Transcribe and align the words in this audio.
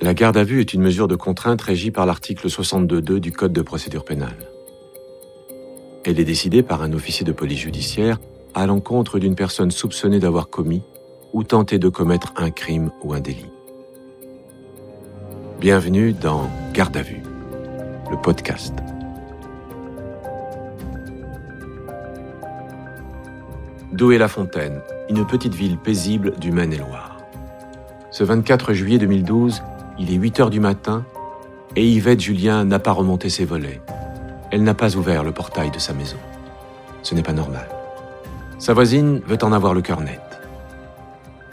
La 0.00 0.12
garde 0.12 0.36
à 0.36 0.42
vue 0.42 0.60
est 0.60 0.74
une 0.74 0.82
mesure 0.82 1.06
de 1.06 1.14
contrainte 1.14 1.62
régie 1.62 1.92
par 1.92 2.04
l'article 2.04 2.48
62.2 2.48 3.20
du 3.20 3.30
Code 3.30 3.52
de 3.52 3.62
procédure 3.62 4.04
pénale. 4.04 4.50
Elle 6.04 6.18
est 6.18 6.24
décidée 6.24 6.64
par 6.64 6.82
un 6.82 6.92
officier 6.92 7.24
de 7.24 7.30
police 7.30 7.60
judiciaire 7.60 8.18
à 8.54 8.66
l'encontre 8.66 9.20
d'une 9.20 9.36
personne 9.36 9.70
soupçonnée 9.70 10.18
d'avoir 10.18 10.48
commis 10.48 10.82
ou 11.32 11.44
tenté 11.44 11.78
de 11.78 11.88
commettre 11.88 12.32
un 12.36 12.50
crime 12.50 12.90
ou 13.02 13.14
un 13.14 13.20
délit. 13.20 13.50
Bienvenue 15.60 16.12
dans 16.12 16.50
Garde 16.72 16.96
à 16.96 17.02
vue, 17.02 17.22
le 18.10 18.20
podcast. 18.20 18.74
Douai-la-Fontaine, 23.92 24.80
une 25.08 25.24
petite 25.24 25.54
ville 25.54 25.78
paisible 25.78 26.36
du 26.40 26.50
Maine-et-Loire. 26.50 27.18
Ce 28.10 28.24
24 28.24 28.72
juillet 28.72 28.98
2012, 28.98 29.62
il 29.98 30.12
est 30.12 30.16
8 30.16 30.40
heures 30.40 30.50
du 30.50 30.60
matin 30.60 31.04
et 31.76 31.86
Yvette 31.86 32.20
Julien 32.20 32.64
n'a 32.64 32.78
pas 32.78 32.92
remonté 32.92 33.28
ses 33.28 33.44
volets. 33.44 33.80
Elle 34.50 34.62
n'a 34.62 34.74
pas 34.74 34.96
ouvert 34.96 35.24
le 35.24 35.32
portail 35.32 35.70
de 35.70 35.78
sa 35.78 35.92
maison. 35.92 36.16
Ce 37.02 37.14
n'est 37.14 37.22
pas 37.22 37.32
normal. 37.32 37.68
Sa 38.58 38.74
voisine 38.74 39.20
veut 39.26 39.42
en 39.42 39.52
avoir 39.52 39.74
le 39.74 39.82
cœur 39.82 40.00
net. 40.00 40.20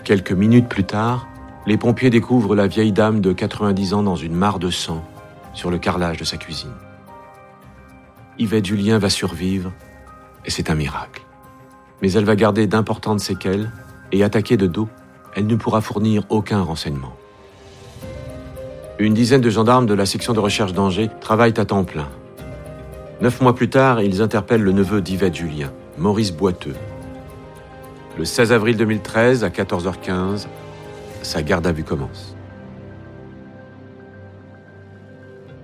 Quelques 0.04 0.32
minutes 0.32 0.70
plus 0.70 0.84
tard, 0.84 1.28
les 1.66 1.78
pompiers 1.78 2.10
découvrent 2.10 2.56
la 2.56 2.68
vieille 2.68 2.92
dame 2.92 3.22
de 3.22 3.34
90 3.34 3.94
ans 3.94 4.04
dans 4.04 4.16
une 4.16 4.36
mare 4.36 4.60
de 4.60 4.70
sang 4.70 5.04
sur 5.54 5.70
le 5.70 5.78
carrelage 5.78 6.18
de 6.18 6.24
sa 6.24 6.38
cuisine. 6.38 6.74
Yvette 8.40 8.66
Julien 8.66 8.98
va 8.98 9.10
survivre 9.10 9.72
et 10.46 10.50
c'est 10.50 10.70
un 10.70 10.76
miracle 10.76 11.22
mais 12.02 12.12
elle 12.14 12.26
va 12.26 12.36
garder 12.36 12.68
d'importantes 12.68 13.20
séquelles 13.20 13.72
et 14.12 14.24
attaquée 14.24 14.58
de 14.58 14.68
dos, 14.68 14.90
elle 15.36 15.48
ne 15.48 15.56
pourra 15.56 15.82
fournir 15.82 16.24
aucun 16.30 16.62
renseignement. 16.62 17.14
Une 19.02 19.16
dizaine 19.16 19.42
de 19.42 19.50
gendarmes 19.50 19.88
de 19.88 19.96
la 19.96 20.06
section 20.06 20.32
de 20.32 20.40
recherche 20.40 20.74
d'Angers 20.74 21.10
travaillent 21.22 21.60
à 21.60 21.66
temps 21.66 21.84
plein. 21.84 22.08
Neuf 23.20 23.42
mois 23.42 23.56
plus 23.56 23.68
tard, 23.68 24.00
ils 24.00 24.22
interpellent 24.22 24.62
le 24.62 24.74
neveu 24.74 25.02
d'Yvette 25.02 25.34
Julien, 25.34 25.74
Maurice 25.98 26.32
Boiteux. 26.32 26.76
Le 28.20 28.26
16 28.26 28.52
avril 28.52 28.78
2013, 28.78 29.44
à 29.44 29.50
14h15, 29.50 30.46
sa 31.24 31.42
garde 31.42 31.66
à 31.66 31.72
vue 31.72 31.84
commence. 31.84 32.36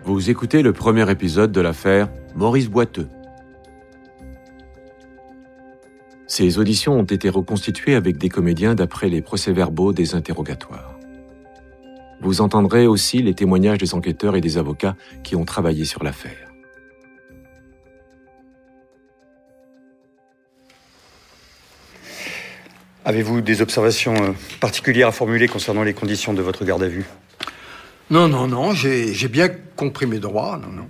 Vous 0.03 0.31
écoutez 0.31 0.63
le 0.63 0.73
premier 0.73 1.07
épisode 1.11 1.51
de 1.51 1.61
l'affaire 1.61 2.09
Maurice 2.35 2.71
Boiteux. 2.71 3.07
Ces 6.25 6.57
auditions 6.57 6.97
ont 6.97 7.03
été 7.03 7.29
reconstituées 7.29 7.93
avec 7.93 8.17
des 8.17 8.29
comédiens 8.29 8.73
d'après 8.73 9.09
les 9.09 9.21
procès-verbaux 9.21 9.93
des 9.93 10.15
interrogatoires. 10.15 10.96
Vous 12.27 12.41
entendrez 12.41 12.87
aussi 12.87 13.21
les 13.21 13.33
témoignages 13.33 13.77
des 13.77 13.93
enquêteurs 13.93 14.35
et 14.35 14.41
des 14.41 14.57
avocats 14.57 14.97
qui 15.23 15.37
ont 15.37 15.45
travaillé 15.45 15.85
sur 15.85 16.03
l'affaire. 16.03 16.51
Avez-vous 23.05 23.39
des 23.39 23.61
observations 23.61 24.13
euh, 24.15 24.31
particulières 24.59 25.07
à 25.07 25.11
formuler 25.13 25.47
concernant 25.47 25.83
les 25.83 25.93
conditions 25.93 26.33
de 26.33 26.41
votre 26.41 26.65
garde 26.65 26.83
à 26.83 26.89
vue? 26.89 27.05
Non, 28.09 28.27
non, 28.27 28.49
non, 28.49 28.73
j'ai 28.73 29.29
bien 29.29 29.47
compris 29.77 30.05
mes 30.05 30.19
droits, 30.19 30.59
non, 30.61 30.73
non. 30.73 30.87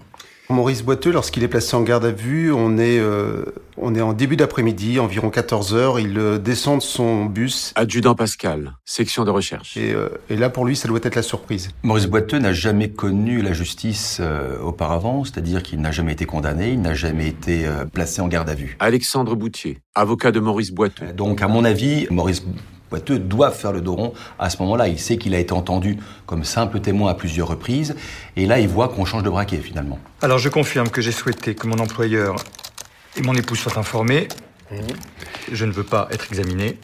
Maurice 0.50 0.82
Boiteux, 0.82 1.12
lorsqu'il 1.12 1.44
est 1.44 1.50
placé 1.50 1.76
en 1.76 1.82
garde 1.82 2.06
à 2.06 2.12
vue, 2.12 2.54
on 2.54 2.78
est, 2.78 3.00
euh, 3.00 3.44
on 3.76 3.94
est 3.96 4.02
en 4.02 4.14
début 4.14 4.38
d'après-midi, 4.38 4.98
environ 4.98 5.30
14 5.30 5.76
heures. 5.76 6.00
Il 6.00 6.18
euh, 6.18 6.38
descend 6.38 6.78
de 6.78 6.84
son 6.84 7.26
bus. 7.26 7.74
Adjudant 7.76 8.16
Pascal, 8.16 8.78
section 8.86 9.26
de 9.26 9.30
recherche. 9.30 9.76
Et, 9.76 9.94
euh, 9.94 10.08
et, 10.30 10.38
là, 10.38 10.50
pour 10.50 10.64
lui, 10.64 10.78
ça 10.78 10.88
doit 10.88 11.00
être 11.04 11.16
la 11.16 11.22
surprise. 11.22 11.70
Maurice 11.84 12.08
Boiteux 12.08 12.40
n'a 12.40 12.54
jamais 12.54 12.90
connu 12.90 13.42
la 13.42 13.52
justice 13.52 14.22
auparavant, 14.64 15.26
c'est-à-dire 15.26 15.64
qu'il 15.64 15.82
n'a 15.82 15.92
jamais 15.92 16.14
été 16.14 16.26
condamné, 16.26 16.70
il 16.70 16.82
n'a 16.82 16.94
jamais 16.94 17.28
été 17.28 17.66
placé 17.92 18.22
en 18.22 18.28
garde 18.28 18.50
à 18.50 18.56
vue. 18.56 18.78
Alexandre 18.80 19.36
Boutier, 19.36 19.80
avocat 19.96 20.32
de 20.32 20.40
Maurice 20.40 20.72
Boiteux. 20.72 21.08
Donc, 21.14 21.42
à 21.42 21.50
mon 21.50 21.66
avis, 21.66 22.08
Maurice 22.10 22.44
Boiteux 22.90 23.20
doit 23.20 23.52
faire 23.52 23.72
le 23.72 23.82
dos 23.82 23.96
rond 23.96 24.14
à 24.40 24.50
ce 24.50 24.58
moment-là. 24.64 24.88
Il 24.88 25.00
sait 25.00 25.18
qu'il 25.18 25.36
a 25.36 25.40
été 25.40 25.54
entendu 25.54 25.98
comme 26.26 26.44
simple 26.44 26.80
témoin 26.80 27.12
à 27.12 27.14
plusieurs 27.14 27.48
reprises, 27.48 27.96
et 28.36 28.46
là, 28.46 28.60
il 28.60 28.68
voit 28.68 28.90
qu'on 28.90 29.06
change 29.06 29.24
de 29.24 29.30
braquet 29.30 29.60
finalement. 29.60 30.00
Alors, 30.22 30.38
je 30.38 30.50
confirme 30.50 30.90
que 30.90 31.02
j'ai 31.02 31.12
souhaité 31.12 31.56
que 31.56 31.68
mon 31.68 31.80
employeur 31.80 32.36
et 33.16 33.22
mon 33.22 33.34
épouse 33.34 33.60
soient 33.60 33.78
informés. 33.78 34.28
Je 35.52 35.66
ne 35.66 35.72
veux 35.72 35.84
pas 35.84 36.08
être 36.12 36.28
examiné. 36.28 36.78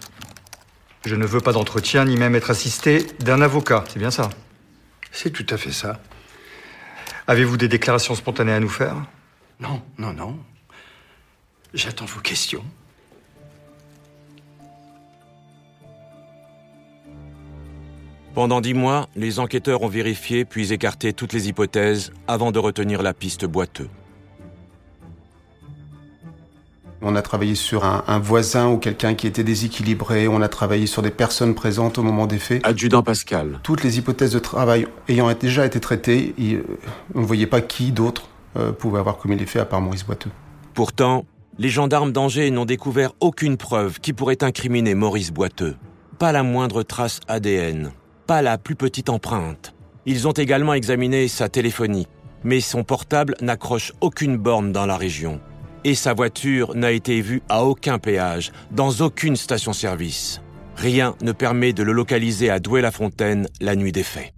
Je 1.05 1.15
ne 1.15 1.25
veux 1.25 1.41
pas 1.41 1.51
d'entretien, 1.51 2.05
ni 2.05 2.15
même 2.15 2.33
être 2.35 2.49
assisté 2.49 3.05
d'un 3.19 3.41
avocat. 3.41 3.83
C'est 3.89 3.99
bien 3.99 4.11
ça? 4.11 4.29
C'est 5.11 5.31
tout 5.31 5.45
à 5.49 5.57
fait 5.57 5.73
ça. 5.73 5.99
Avez-vous 7.27 7.57
des 7.57 7.67
déclarations 7.67 8.15
spontanées 8.15 8.53
à 8.53 8.59
nous 8.59 8.69
faire? 8.69 8.95
Non, 9.59 9.81
non, 9.97 10.13
non. 10.13 10.39
J'attends 11.73 12.05
vos 12.05 12.21
questions. 12.21 12.63
Pendant 18.33 18.61
dix 18.61 18.73
mois, 18.73 19.09
les 19.15 19.39
enquêteurs 19.39 19.83
ont 19.83 19.87
vérifié 19.87 20.43
puis 20.43 20.73
écarté 20.73 21.13
toutes 21.13 21.33
les 21.33 21.49
hypothèses 21.49 22.11
avant 22.27 22.51
de 22.51 22.57
retenir 22.57 23.03
la 23.03 23.13
piste 23.13 23.45
boiteux. 23.45 23.89
On 27.03 27.15
a 27.15 27.21
travaillé 27.21 27.53
sur 27.53 27.85
un, 27.85 28.19
voisin 28.19 28.69
ou 28.69 28.77
quelqu'un 28.77 29.13
qui 29.13 29.27
était 29.27 29.43
déséquilibré, 29.43 30.27
on 30.27 30.41
a 30.41 30.47
travaillé 30.47 30.87
sur 30.87 31.03
des 31.03 31.11
personnes 31.11 31.53
présentes 31.53 31.99
au 31.99 32.01
moment 32.01 32.25
des 32.25 32.39
faits. 32.39 32.65
Adjudant 32.65 33.03
Pascal. 33.03 33.59
Toutes 33.61 33.83
les 33.83 33.99
hypothèses 33.99 34.31
de 34.31 34.39
travail 34.39 34.87
ayant 35.09 35.31
déjà 35.33 35.65
été 35.65 35.79
traitées, 35.79 36.33
euh, 36.39 36.63
on 37.13 37.21
ne 37.21 37.25
voyait 37.25 37.45
pas 37.45 37.61
qui 37.61 37.91
d'autre 37.91 38.29
euh, 38.57 38.71
pouvait 38.71 38.99
avoir 38.99 39.17
commis 39.17 39.35
les 39.35 39.45
faits 39.45 39.61
à 39.61 39.65
part 39.65 39.81
Maurice 39.81 40.05
Boiteux. 40.05 40.31
Pourtant, 40.73 41.25
les 41.59 41.69
gendarmes 41.69 42.11
d'Angers 42.11 42.49
n'ont 42.49 42.65
découvert 42.65 43.11
aucune 43.19 43.57
preuve 43.57 43.99
qui 43.99 44.13
pourrait 44.13 44.43
incriminer 44.43 44.95
Maurice 44.95 45.31
Boiteux. 45.31 45.75
Pas 46.17 46.31
la 46.31 46.41
moindre 46.41 46.81
trace 46.81 47.19
ADN 47.27 47.91
pas 48.25 48.41
la 48.41 48.57
plus 48.57 48.75
petite 48.75 49.09
empreinte. 49.09 49.73
Ils 50.05 50.27
ont 50.27 50.33
également 50.33 50.73
examiné 50.73 51.27
sa 51.27 51.49
téléphonie, 51.49 52.07
mais 52.43 52.59
son 52.59 52.83
portable 52.83 53.35
n'accroche 53.41 53.93
aucune 54.01 54.37
borne 54.37 54.71
dans 54.71 54.85
la 54.85 54.97
région. 54.97 55.39
Et 55.83 55.95
sa 55.95 56.13
voiture 56.13 56.75
n'a 56.75 56.91
été 56.91 57.21
vue 57.21 57.41
à 57.49 57.65
aucun 57.65 57.99
péage, 57.99 58.51
dans 58.71 58.91
aucune 59.01 59.35
station-service. 59.35 60.41
Rien 60.75 61.15
ne 61.21 61.31
permet 61.31 61.73
de 61.73 61.83
le 61.83 61.91
localiser 61.91 62.49
à 62.49 62.59
Douai-la-Fontaine 62.59 63.47
la 63.61 63.75
nuit 63.75 63.91
des 63.91 64.03
faits. 64.03 64.33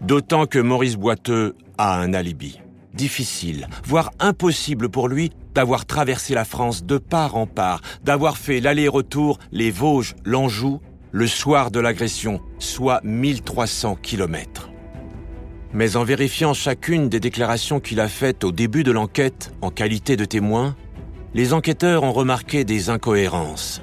D'autant 0.00 0.46
que 0.46 0.58
Maurice 0.58 0.96
Boiteux 0.96 1.56
a 1.78 1.98
un 1.98 2.12
alibi. 2.12 2.60
Difficile, 2.92 3.66
voire 3.84 4.12
impossible 4.20 4.88
pour 4.88 5.08
lui 5.08 5.32
d'avoir 5.54 5.84
traversé 5.84 6.34
la 6.34 6.44
France 6.44 6.84
de 6.84 6.98
part 6.98 7.36
en 7.36 7.46
part, 7.46 7.80
d'avoir 8.04 8.36
fait 8.36 8.60
l'aller-retour 8.60 9.38
les 9.50 9.70
Vosges, 9.70 10.14
l'Anjou 10.24 10.80
le 11.14 11.28
soir 11.28 11.70
de 11.70 11.78
l'agression, 11.78 12.40
soit 12.58 13.00
1300 13.04 13.94
kilomètres. 14.02 14.68
Mais 15.72 15.94
en 15.94 16.02
vérifiant 16.02 16.54
chacune 16.54 17.08
des 17.08 17.20
déclarations 17.20 17.78
qu'il 17.78 18.00
a 18.00 18.08
faites 18.08 18.42
au 18.42 18.50
début 18.50 18.82
de 18.82 18.90
l'enquête 18.90 19.54
en 19.62 19.70
qualité 19.70 20.16
de 20.16 20.24
témoin, 20.24 20.74
les 21.32 21.52
enquêteurs 21.52 22.02
ont 22.02 22.12
remarqué 22.12 22.64
des 22.64 22.90
incohérences. 22.90 23.80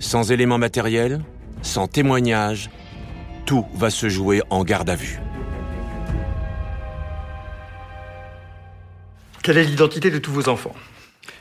Sans 0.00 0.32
éléments 0.32 0.58
matériels, 0.58 1.20
sans 1.62 1.86
témoignage, 1.86 2.70
tout 3.46 3.64
va 3.72 3.90
se 3.90 4.08
jouer 4.08 4.42
en 4.50 4.64
garde 4.64 4.90
à 4.90 4.96
vue. 4.96 5.20
Quelle 9.44 9.58
est 9.58 9.64
l'identité 9.64 10.10
de 10.10 10.18
tous 10.18 10.32
vos 10.32 10.48
enfants? 10.48 10.74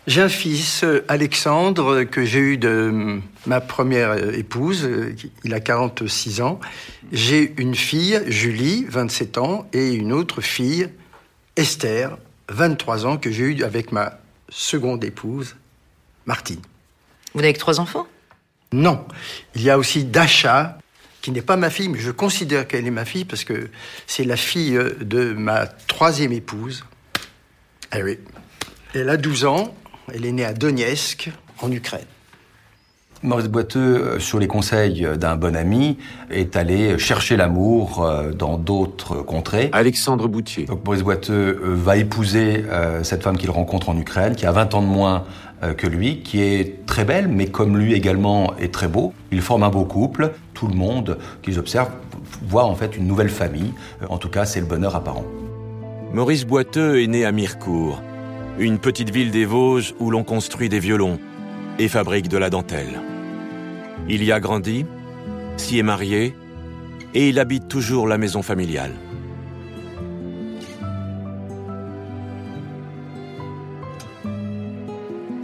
J'ai 0.08 0.22
un 0.22 0.30
fils, 0.30 0.86
Alexandre, 1.10 2.04
que 2.04 2.24
j'ai 2.24 2.40
eu 2.40 2.58
de 2.58 3.20
ma 3.46 3.60
première 3.60 4.34
épouse. 4.34 4.90
Il 5.44 5.54
a 5.54 5.60
46 5.60 6.42
ans. 6.42 6.60
J'ai 7.12 7.54
une 7.58 7.76
fille, 7.76 8.22
Julie, 8.28 8.86
27 8.88 9.38
ans, 9.38 9.68
et 9.74 9.92
une 9.94 10.14
autre 10.14 10.40
fille, 10.40 10.90
Esther, 11.58 12.18
23 12.50 13.06
ans, 13.06 13.18
que 13.18 13.30
j'ai 13.32 13.44
eue 13.44 13.64
avec 13.64 13.92
ma 13.92 14.20
seconde 14.50 15.04
épouse, 15.04 15.58
Martine. 16.26 16.62
Vous 17.34 17.42
n'avez 17.42 17.54
que 17.54 17.60
trois 17.60 17.82
enfants? 17.82 18.08
Non. 18.72 19.06
Il 19.56 19.62
y 19.62 19.70
a 19.70 19.78
aussi 19.78 20.06
Dasha, 20.06 20.78
qui 21.22 21.32
n'est 21.32 21.42
pas 21.42 21.58
ma 21.58 21.70
fille, 21.70 21.90
mais 21.90 22.00
je 22.00 22.12
considère 22.12 22.66
qu'elle 22.68 22.88
est 22.88 22.92
ma 22.92 23.04
fille 23.04 23.26
parce 23.26 23.44
que 23.44 23.70
c'est 24.08 24.24
la 24.24 24.38
fille 24.38 24.80
de 25.02 25.34
ma 25.34 25.68
troisième 25.68 26.32
épouse. 26.32 26.86
Eh 27.94 28.04
oui. 28.04 28.20
Elle 28.94 29.10
a 29.10 29.18
12 29.18 29.44
ans, 29.46 29.76
elle 30.14 30.26
est 30.26 30.32
née 30.32 30.46
à 30.46 30.54
Donetsk, 30.54 31.32
en 31.62 31.72
Ukraine. 31.72 32.06
Maurice 33.24 33.48
Boiteux, 33.48 33.80
euh, 33.80 34.20
sur 34.20 34.40
les 34.40 34.48
conseils 34.48 35.08
d'un 35.18 35.36
bon 35.36 35.56
ami, 35.56 35.98
est 36.30 36.56
allé 36.56 37.00
chercher 37.00 37.36
l'amour 37.36 38.04
euh, 38.04 38.32
dans 38.32 38.58
d'autres 38.58 39.18
contrées. 39.24 39.70
Alexandre 39.74 40.28
Boutier. 40.28 40.66
Donc 40.66 40.86
Maurice 40.86 41.02
Boiteux 41.02 41.60
euh, 41.64 41.74
va 41.76 41.98
épouser 41.98 42.64
cette 43.04 43.24
femme 43.24 43.38
qu'il 43.38 43.50
rencontre 43.50 43.90
en 43.90 43.98
Ukraine, 43.98 44.36
qui 44.36 44.46
a 44.46 44.52
20 44.52 44.76
ans 44.76 44.82
de 44.82 44.88
moins 44.88 45.24
que 45.78 45.88
lui, 45.88 46.22
qui 46.22 46.42
est 46.42 46.86
très 46.86 47.04
belle, 47.04 47.28
mais 47.28 47.48
comme 47.48 47.78
lui 47.78 47.94
également 47.94 48.56
est 48.58 48.72
très 48.72 48.88
beau. 48.88 49.14
Ils 49.32 49.42
forment 49.42 49.64
un 49.64 49.70
beau 49.70 49.86
couple. 49.86 50.34
Tout 50.54 50.68
le 50.68 50.76
monde 50.76 51.18
qu'ils 51.42 51.58
observent 51.58 51.90
voit 52.48 52.66
en 52.66 52.76
fait 52.76 52.96
une 52.96 53.08
nouvelle 53.08 53.30
famille. 53.30 53.74
En 54.08 54.18
tout 54.18 54.30
cas, 54.30 54.46
c'est 54.46 54.60
le 54.60 54.68
bonheur 54.68 54.96
apparent. 54.96 55.26
Maurice 56.14 56.46
Boiteux 56.46 57.02
est 57.02 57.08
né 57.08 57.26
à 57.26 57.32
Mirecourt, 57.32 58.02
une 58.60 58.80
petite 58.80 59.12
ville 59.12 59.32
des 59.32 59.46
Vosges 59.46 59.94
où 60.00 60.10
l'on 60.10 60.24
construit 60.24 60.70
des 60.70 60.80
violons 60.80 61.20
et 61.78 61.88
fabrique 61.88 62.28
de 62.28 62.38
la 62.38 62.50
dentelle. 62.50 63.02
Il 64.10 64.24
y 64.24 64.32
a 64.32 64.40
grandi, 64.40 64.86
s'y 65.58 65.78
est 65.78 65.84
marié 65.84 66.36
et 67.14 67.30
il 67.30 67.40
habite 67.40 67.68
toujours 67.68 68.08
la 68.08 68.18
maison 68.18 68.42
familiale. 68.42 68.94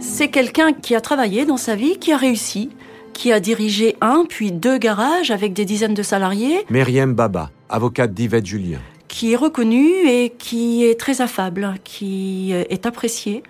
C'est 0.00 0.28
quelqu'un 0.28 0.72
qui 0.72 0.94
a 0.94 1.00
travaillé 1.00 1.44
dans 1.44 1.56
sa 1.56 1.74
vie, 1.74 1.98
qui 1.98 2.12
a 2.12 2.16
réussi, 2.16 2.70
qui 3.12 3.32
a 3.32 3.40
dirigé 3.40 3.96
un 4.00 4.24
puis 4.28 4.52
deux 4.52 4.78
garages 4.78 5.30
avec 5.30 5.52
des 5.52 5.64
dizaines 5.64 5.94
de 5.94 6.02
salariés. 6.02 6.64
Myriam 6.70 7.14
Baba, 7.14 7.50
avocate 7.68 8.12
d'Yvette 8.12 8.46
Julien. 8.46 8.80
Qui 9.14 9.32
est 9.32 9.36
reconnu 9.36 10.08
et 10.08 10.30
qui 10.36 10.84
est 10.84 10.98
très 10.98 11.20
affable, 11.20 11.74
qui 11.84 12.52
est 12.52 12.84
apprécié. 12.84 13.44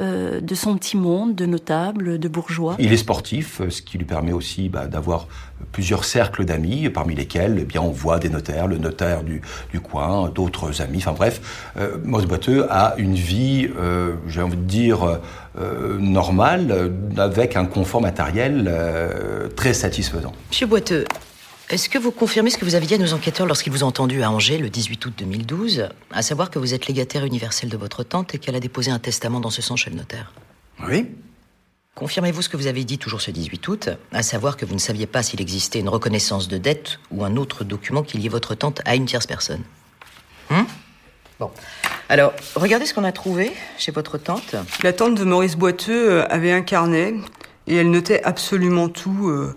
Euh, 0.00 0.40
de 0.40 0.54
son 0.54 0.76
petit 0.76 0.96
monde 0.96 1.34
de 1.34 1.44
notables, 1.44 2.20
de 2.20 2.28
bourgeois. 2.28 2.76
Il 2.78 2.92
est 2.92 2.98
sportif, 2.98 3.60
ce 3.68 3.82
qui 3.82 3.98
lui 3.98 4.04
permet 4.04 4.30
aussi 4.30 4.68
bah, 4.68 4.86
d'avoir 4.86 5.26
plusieurs 5.72 6.04
cercles 6.04 6.44
d'amis, 6.44 6.88
parmi 6.88 7.16
lesquels 7.16 7.58
eh 7.60 7.64
bien, 7.64 7.82
on 7.82 7.90
voit 7.90 8.20
des 8.20 8.28
notaires, 8.28 8.68
le 8.68 8.78
notaire 8.78 9.24
du, 9.24 9.42
du 9.72 9.80
coin, 9.80 10.28
d'autres 10.28 10.82
amis, 10.82 10.98
enfin 10.98 11.14
bref. 11.14 11.72
Euh, 11.76 11.96
Maurice 12.04 12.28
Boiteux 12.28 12.66
a 12.70 12.94
une 12.98 13.14
vie, 13.14 13.68
euh, 13.76 14.14
j'ai 14.28 14.40
envie 14.40 14.56
de 14.56 14.62
dire, 14.62 15.18
euh, 15.60 15.98
normale, 15.98 16.92
avec 17.16 17.56
un 17.56 17.64
confort 17.64 18.00
matériel 18.00 18.66
euh, 18.68 19.48
très 19.48 19.74
satisfaisant. 19.74 20.32
Monsieur 20.50 20.68
Boiteux, 20.68 21.04
est-ce 21.70 21.88
que 21.88 21.98
vous 21.98 22.12
confirmez 22.12 22.50
ce 22.50 22.56
que 22.56 22.64
vous 22.64 22.74
aviez 22.74 22.88
dit 22.88 22.94
à 22.94 22.98
nos 22.98 23.12
enquêteurs 23.12 23.46
lorsqu'ils 23.46 23.72
vous 23.72 23.84
ont 23.84 23.88
entendu 23.88 24.22
à 24.22 24.30
Angers 24.30 24.58
le 24.58 24.70
18 24.70 25.04
août 25.04 25.14
2012, 25.18 25.88
à 26.10 26.22
savoir 26.22 26.50
que 26.50 26.58
vous 26.58 26.72
êtes 26.72 26.86
légataire 26.86 27.24
universel 27.24 27.68
de 27.68 27.76
votre 27.76 28.04
tante 28.04 28.34
et 28.34 28.38
qu'elle 28.38 28.54
a 28.54 28.60
déposé 28.60 28.90
un 28.90 28.98
testament 28.98 29.40
dans 29.40 29.50
ce 29.50 29.60
sens 29.60 29.80
chez 29.80 29.90
le 29.90 29.96
notaire? 29.96 30.32
Oui. 30.88 31.06
Confirmez-vous 31.94 32.42
ce 32.42 32.48
que 32.48 32.56
vous 32.56 32.68
avez 32.68 32.84
dit 32.84 32.96
toujours 32.96 33.20
ce 33.20 33.30
18 33.30 33.68
août, 33.68 33.88
à 34.12 34.22
savoir 34.22 34.56
que 34.56 34.64
vous 34.64 34.74
ne 34.74 34.78
saviez 34.78 35.06
pas 35.06 35.22
s'il 35.22 35.40
existait 35.40 35.80
une 35.80 35.88
reconnaissance 35.88 36.48
de 36.48 36.56
dette 36.56 37.00
ou 37.10 37.24
un 37.24 37.36
autre 37.36 37.64
document 37.64 38.02
qui 38.02 38.18
liait 38.18 38.28
votre 38.28 38.54
tante 38.54 38.80
à 38.84 38.94
une 38.94 39.04
tierce 39.04 39.26
personne? 39.26 39.62
Hum 40.50 40.66
Bon. 41.38 41.50
Alors, 42.08 42.32
regardez 42.56 42.86
ce 42.86 42.94
qu'on 42.94 43.04
a 43.04 43.12
trouvé 43.12 43.52
chez 43.76 43.92
votre 43.92 44.18
tante. 44.18 44.56
La 44.82 44.92
tante 44.92 45.14
de 45.14 45.24
Maurice 45.24 45.56
Boiteux 45.56 46.10
euh, 46.10 46.26
avait 46.30 46.50
un 46.50 46.62
carnet 46.62 47.14
et 47.66 47.76
elle 47.76 47.90
notait 47.90 48.22
absolument 48.24 48.88
tout, 48.88 49.28
euh, 49.28 49.54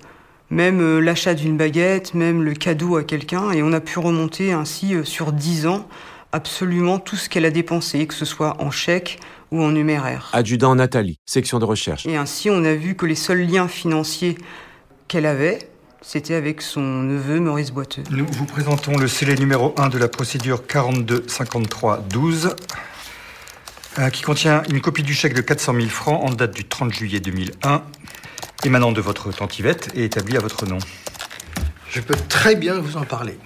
même 0.52 0.82
euh, 0.82 1.00
l'achat 1.00 1.34
d'une 1.34 1.58
baguette, 1.58 2.14
même 2.14 2.44
le 2.44 2.54
cadeau 2.54 2.98
à 2.98 3.04
quelqu'un, 3.04 3.52
et 3.52 3.64
on 3.64 3.74
a 3.74 3.80
pu 3.80 3.98
remonter 3.98 4.52
ainsi 4.52 4.94
euh, 4.94 5.04
sur 5.04 5.32
dix 5.32 5.66
ans 5.66 5.88
absolument 6.34 7.00
tout 7.00 7.16
ce 7.16 7.30
qu'elle 7.30 7.46
a 7.46 7.52
dépensé, 7.52 8.06
que 8.06 8.14
ce 8.14 8.26
soit 8.26 8.62
en 8.62 8.70
chèque 8.70 9.20
ou 9.52 9.62
en 9.64 9.72
numéraire. 9.72 10.30
Adjudant 10.34 10.76
Nathalie, 10.76 11.20
section 11.26 11.60
de 11.60 11.66
recherche. 11.66 12.06
Et 12.06 12.16
ainsi, 12.16 12.50
on 12.50 12.64
a 12.64 12.74
vu 12.74 12.96
que 12.96 13.06
les 13.06 13.16
seuls 13.16 13.46
liens 13.46 13.68
financiers 13.68 14.38
qu'elle 15.08 15.26
avait, 15.26 15.60
c'était 16.02 16.36
avec 16.36 16.62
son 16.62 16.82
neveu 16.82 17.40
Maurice 17.40 17.72
Boiteux. 17.72 18.04
Nous 18.12 18.26
vous 18.26 18.46
présentons 18.46 18.98
le 18.98 19.08
scellé 19.08 19.36
numéro 19.36 19.74
1 19.78 19.90
de 19.90 19.98
la 19.98 20.08
procédure 20.08 20.64
42-53-12, 20.68 22.56
euh, 24.00 24.10
qui 24.10 24.22
contient 24.22 24.64
une 24.70 24.80
copie 24.80 25.04
du 25.04 25.14
chèque 25.14 25.34
de 25.34 25.42
400 25.42 25.74
000 25.76 25.88
francs 25.88 26.24
en 26.24 26.34
date 26.34 26.56
du 26.56 26.64
30 26.64 26.94
juillet 26.94 27.20
2001, 27.20 27.84
émanant 28.64 28.92
de 28.92 29.02
votre 29.02 29.32
tante 29.32 29.58
Yvette 29.60 29.90
et 29.96 30.04
établi 30.04 30.38
à 30.38 30.40
votre 30.40 30.66
nom. 30.66 30.78
Je 31.90 32.00
peux 32.02 32.16
très 32.30 32.56
bien 32.56 32.80
vous 32.80 32.98
en 32.98 33.04
parler. 33.04 33.38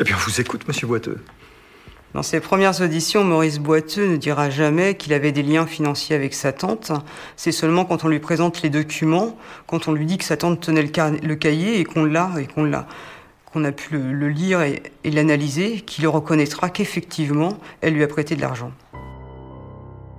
Eh 0.00 0.04
bien, 0.04 0.16
on 0.16 0.20
vous 0.20 0.40
écoute, 0.40 0.66
monsieur 0.66 0.86
Boiteux. 0.86 1.22
Dans 2.12 2.22
ses 2.24 2.40
premières 2.40 2.80
auditions, 2.80 3.22
Maurice 3.22 3.60
Boiteux 3.60 4.08
ne 4.08 4.16
dira 4.16 4.50
jamais 4.50 4.96
qu'il 4.96 5.12
avait 5.12 5.30
des 5.30 5.44
liens 5.44 5.66
financiers 5.66 6.16
avec 6.16 6.34
sa 6.34 6.52
tante. 6.52 6.90
C'est 7.36 7.52
seulement 7.52 7.84
quand 7.84 8.02
on 8.04 8.08
lui 8.08 8.18
présente 8.18 8.62
les 8.62 8.70
documents, 8.70 9.38
quand 9.68 9.86
on 9.86 9.92
lui 9.92 10.06
dit 10.06 10.18
que 10.18 10.24
sa 10.24 10.36
tante 10.36 10.60
tenait 10.60 10.82
le, 10.82 11.34
cahier 11.36 11.78
et 11.78 11.84
qu'on 11.84 12.04
l'a 12.04 12.32
et 12.40 12.46
qu'on 12.46 12.64
l'a, 12.64 12.88
qu'on 13.52 13.64
a 13.64 13.70
pu 13.70 13.94
le, 13.94 14.12
le 14.12 14.28
lire 14.28 14.60
et, 14.62 14.82
et 15.04 15.10
l'analyser, 15.10 15.82
qu'il 15.82 16.08
reconnaîtra 16.08 16.68
qu'effectivement, 16.68 17.58
elle 17.80 17.94
lui 17.94 18.02
a 18.02 18.08
prêté 18.08 18.34
de 18.34 18.40
l'argent. 18.40 18.72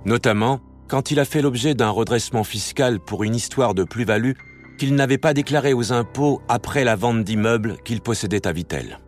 Notamment 0.06 0.60
quand 0.92 1.10
il 1.10 1.20
a 1.20 1.24
fait 1.24 1.40
l'objet 1.40 1.74
d'un 1.74 1.88
redressement 1.88 2.44
fiscal 2.44 3.00
pour 3.00 3.24
une 3.24 3.34
histoire 3.34 3.72
de 3.72 3.82
plus-value 3.82 4.32
qu'il 4.78 4.94
n'avait 4.94 5.16
pas 5.16 5.32
déclarée 5.32 5.72
aux 5.72 5.90
impôts 5.90 6.42
après 6.50 6.84
la 6.84 6.96
vente 6.96 7.24
d'immeubles 7.24 7.78
qu'il 7.82 8.02
possédait 8.02 8.46
à 8.46 8.52
Vitel. 8.52 8.98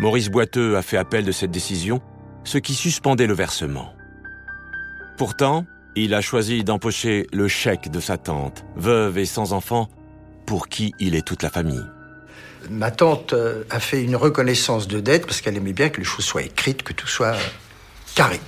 Maurice 0.00 0.28
Boiteux 0.28 0.76
a 0.76 0.82
fait 0.82 0.96
appel 0.96 1.24
de 1.24 1.30
cette 1.30 1.52
décision, 1.52 2.02
ce 2.42 2.58
qui 2.58 2.74
suspendait 2.74 3.28
le 3.28 3.34
versement. 3.34 3.92
Pourtant, 5.18 5.64
il 5.94 6.14
a 6.14 6.20
choisi 6.20 6.64
d'empocher 6.64 7.28
le 7.32 7.46
chèque 7.46 7.88
de 7.88 8.00
sa 8.00 8.18
tante, 8.18 8.64
veuve 8.74 9.18
et 9.18 9.24
sans 9.24 9.52
enfant, 9.52 9.88
pour 10.46 10.66
qui 10.66 10.94
il 10.98 11.14
est 11.14 11.24
toute 11.24 11.44
la 11.44 11.50
famille. 11.50 11.86
Ma 12.70 12.90
tante 12.90 13.34
euh, 13.34 13.62
a 13.70 13.78
fait 13.78 14.02
une 14.02 14.16
reconnaissance 14.16 14.88
de 14.88 14.98
dette 14.98 15.26
parce 15.26 15.40
qu'elle 15.40 15.56
aimait 15.56 15.72
bien 15.72 15.90
que 15.90 15.98
les 15.98 16.04
choses 16.04 16.24
soient 16.24 16.42
écrites, 16.42 16.82
que 16.82 16.92
tout 16.92 17.06
soit 17.06 17.36
euh, 17.36 17.48
carré. 18.16 18.40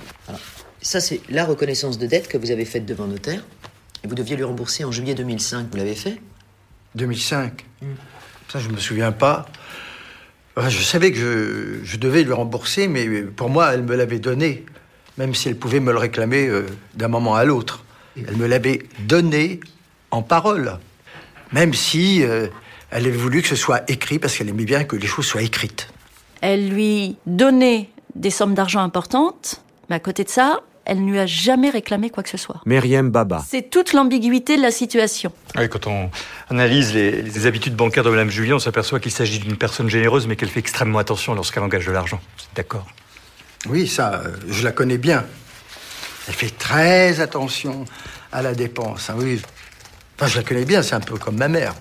Ça, 0.81 1.01
c'est 1.01 1.21
la 1.29 1.45
reconnaissance 1.45 1.97
de 1.97 2.07
dette 2.07 2.27
que 2.27 2.37
vous 2.37 2.51
avez 2.51 2.65
faite 2.65 2.85
devant 2.85 3.07
notaire. 3.07 3.43
Et 4.03 4.07
vous 4.07 4.15
deviez 4.15 4.35
lui 4.35 4.43
rembourser 4.43 4.85
en 4.85 4.91
juillet 4.91 5.13
2005. 5.13 5.67
Vous 5.71 5.77
l'avez 5.77 5.95
fait? 5.95 6.21
2005. 6.95 7.65
Ça, 8.51 8.59
je 8.59 8.69
me 8.69 8.77
souviens 8.77 9.11
pas. 9.11 9.45
Enfin, 10.55 10.69
Je 10.69 10.81
savais 10.81 11.11
que 11.11 11.17
je, 11.17 11.85
je 11.85 11.97
devais 11.97 12.23
lui 12.23 12.33
rembourser, 12.33 12.87
mais 12.87 13.21
pour 13.21 13.49
moi, 13.49 13.73
elle 13.73 13.83
me 13.83 13.95
l'avait 13.95 14.19
donné, 14.19 14.65
même 15.17 15.35
si 15.35 15.49
elle 15.49 15.57
pouvait 15.57 15.79
me 15.79 15.91
le 15.91 15.97
réclamer 15.97 16.47
euh, 16.47 16.65
d'un 16.95 17.09
moment 17.09 17.35
à 17.35 17.43
l'autre. 17.43 17.83
Elle 18.15 18.37
me 18.37 18.47
l'avait 18.47 18.83
donné 18.99 19.59
en 20.11 20.21
parole, 20.21 20.77
même 21.51 21.73
si 21.73 22.23
euh, 22.23 22.47
elle 22.89 23.05
avait 23.05 23.15
voulu 23.15 23.41
que 23.41 23.47
ce 23.47 23.55
soit 23.55 23.89
écrit, 23.89 24.19
parce 24.19 24.37
qu'elle 24.37 24.49
aimait 24.49 24.65
bien 24.65 24.83
que 24.83 24.95
les 24.95 25.07
choses 25.07 25.25
soient 25.25 25.41
écrites. 25.41 25.89
Elle 26.41 26.69
lui 26.69 27.17
donnait 27.25 27.89
des 28.15 28.29
sommes 28.31 28.53
d'argent 28.55 28.81
importantes, 28.81 29.61
mais 29.89 29.97
à 29.97 29.99
côté 29.99 30.23
de 30.23 30.29
ça, 30.29 30.61
elle 30.89 31.05
ne 31.05 31.11
lui 31.11 31.19
a 31.19 31.25
jamais 31.25 31.69
réclamé 31.69 32.09
quoi 32.09 32.23
que 32.23 32.29
ce 32.29 32.37
soit. 32.37 32.61
Myriam 32.65 33.09
Baba, 33.09 33.43
C'est 33.47 33.69
toute 33.69 33.93
l'ambiguïté 33.93 34.57
de 34.57 34.61
la 34.61 34.71
situation. 34.71 35.31
Oui, 35.57 35.69
quand 35.69 35.87
on 35.87 36.09
analyse 36.49 36.93
les, 36.93 37.21
les 37.21 37.45
habitudes 37.45 37.75
bancaires 37.75 38.03
de 38.03 38.09
Mme 38.09 38.29
Julien, 38.29 38.55
on 38.55 38.59
s'aperçoit 38.59 38.99
qu'il 38.99 39.11
s'agit 39.11 39.39
d'une 39.39 39.55
personne 39.57 39.89
généreuse, 39.89 40.27
mais 40.27 40.35
qu'elle 40.35 40.49
fait 40.49 40.59
extrêmement 40.59 40.99
attention 40.99 41.33
lorsqu'elle 41.33 41.63
engage 41.63 41.85
de 41.85 41.91
l'argent. 41.91 42.19
D'accord? 42.55 42.85
Oui, 43.67 43.87
ça, 43.87 44.21
euh, 44.25 44.35
je 44.49 44.63
la 44.63 44.71
connais 44.71 44.97
bien. 44.97 45.25
Elle 46.27 46.33
fait 46.33 46.55
très 46.57 47.19
attention 47.21 47.85
à 48.31 48.41
la 48.41 48.53
dépense. 48.53 49.09
hein, 49.09 49.15
oui. 49.17 49.41
Enfin, 50.17 50.27
je 50.27 50.37
la 50.37 50.43
connais 50.43 50.65
bien, 50.65 50.81
c'est 50.83 50.95
un 50.95 50.99
peu 50.99 51.17
comme 51.17 51.37
ma 51.37 51.47
mère. 51.47 51.73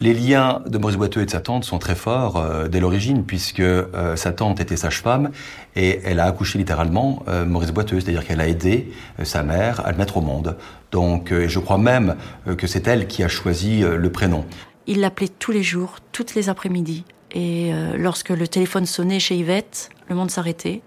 Les 0.00 0.14
liens 0.14 0.62
de 0.64 0.78
Maurice 0.78 0.96
Boiteux 0.96 1.22
et 1.22 1.26
de 1.26 1.30
sa 1.30 1.40
tante 1.40 1.64
sont 1.64 1.80
très 1.80 1.96
forts 1.96 2.36
euh, 2.36 2.68
dès 2.68 2.78
l'origine, 2.78 3.24
puisque 3.24 3.58
euh, 3.58 4.14
sa 4.14 4.30
tante 4.30 4.60
était 4.60 4.76
sage-femme 4.76 5.32
et 5.74 6.00
elle 6.04 6.20
a 6.20 6.26
accouché 6.26 6.56
littéralement 6.56 7.24
euh, 7.26 7.44
Maurice 7.44 7.72
Boiteux, 7.72 7.98
c'est-à-dire 7.98 8.24
qu'elle 8.24 8.40
a 8.40 8.46
aidé 8.46 8.92
sa 9.24 9.42
mère 9.42 9.84
à 9.84 9.90
le 9.90 9.98
mettre 9.98 10.18
au 10.18 10.20
monde. 10.20 10.56
Donc, 10.92 11.34
je 11.34 11.58
crois 11.58 11.78
même 11.78 12.16
que 12.56 12.66
c'est 12.66 12.86
elle 12.86 13.08
qui 13.08 13.22
a 13.22 13.28
choisi 13.28 13.80
le 13.80 14.10
prénom. 14.10 14.44
Il 14.86 15.00
l'appelait 15.00 15.28
tous 15.28 15.52
les 15.52 15.62
jours, 15.62 15.96
toutes 16.12 16.34
les 16.34 16.48
après-midi. 16.48 17.04
Et 17.32 17.72
lorsque 17.98 18.30
le 18.30 18.48
téléphone 18.48 18.86
sonnait 18.86 19.20
chez 19.20 19.36
Yvette, 19.36 19.90
le 20.08 20.14
monde 20.14 20.30
s'arrêtait. 20.30 20.80